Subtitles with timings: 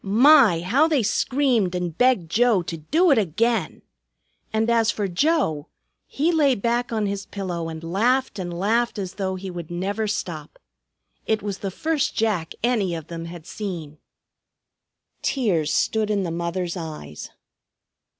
[0.03, 0.61] My!
[0.61, 3.83] How they screamed and begged Joe to "do it again."
[4.51, 5.67] And as for Joe,
[6.07, 10.07] he lay back on his pillow and laughed and laughed as though he would never
[10.07, 10.57] stop.
[11.27, 13.99] It was the first Jack any of them had seen.
[15.21, 17.29] Tears stood in the mother's eyes.